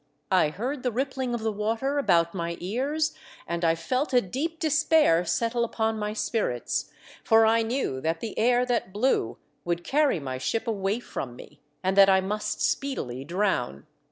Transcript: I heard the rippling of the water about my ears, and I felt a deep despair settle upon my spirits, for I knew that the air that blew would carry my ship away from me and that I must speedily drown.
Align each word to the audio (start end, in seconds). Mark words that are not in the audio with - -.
I 0.31 0.49
heard 0.49 0.81
the 0.81 0.91
rippling 0.91 1.35
of 1.35 1.41
the 1.41 1.51
water 1.51 1.99
about 1.99 2.33
my 2.33 2.57
ears, 2.59 3.13
and 3.45 3.63
I 3.63 3.75
felt 3.75 4.13
a 4.13 4.19
deep 4.19 4.57
despair 4.57 5.23
settle 5.25 5.63
upon 5.63 5.99
my 5.99 6.11
spirits, 6.13 6.89
for 7.23 7.45
I 7.45 7.61
knew 7.61 8.01
that 8.01 8.19
the 8.19 8.35
air 8.39 8.65
that 8.65 8.91
blew 8.91 9.37
would 9.63 9.83
carry 9.83 10.19
my 10.19 10.39
ship 10.39 10.65
away 10.65 11.01
from 11.01 11.35
me 11.35 11.61
and 11.83 11.95
that 11.97 12.09
I 12.09 12.19
must 12.19 12.61
speedily 12.63 13.23
drown. 13.23 13.85